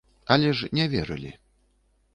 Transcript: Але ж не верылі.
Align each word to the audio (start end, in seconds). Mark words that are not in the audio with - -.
Але 0.35 0.49
ж 0.61 0.69
не 0.79 0.89
верылі. 0.95 1.31